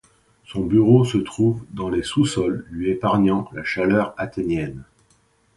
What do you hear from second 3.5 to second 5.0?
la chaleur athénienne.